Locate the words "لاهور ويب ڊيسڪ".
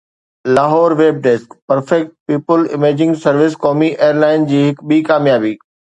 0.55-1.53